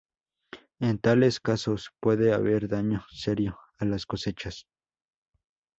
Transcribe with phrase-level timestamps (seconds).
[0.79, 4.65] En tales casos puede haber daño serio a las cosechas.